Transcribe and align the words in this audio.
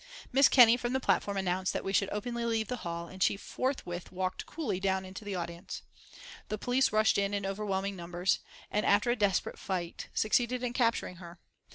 Miss 0.31 0.49
Kenney, 0.49 0.77
from 0.77 0.93
the 0.93 0.99
platform, 0.99 1.37
announced 1.37 1.73
that 1.73 1.83
we 1.83 1.93
should 1.93 2.09
openly 2.11 2.43
leave 2.43 2.69
the 2.69 2.77
hall, 2.77 3.05
and 3.07 3.21
she 3.21 3.37
forthwith 3.37 4.11
walked 4.11 4.47
coolly 4.47 4.79
down 4.79 5.05
into 5.05 5.23
the 5.23 5.35
audience. 5.35 5.83
The 6.49 6.57
police 6.57 6.91
rushed 6.91 7.19
in 7.19 7.35
in 7.35 7.45
overwhelming 7.45 7.95
numbers, 7.97 8.39
and 8.71 8.83
after 8.83 9.11
a 9.11 9.15
desperate 9.15 9.59
fight, 9.59 10.09
succeeded 10.15 10.63
in 10.63 10.73
capturing 10.73 11.17
her. 11.17 11.37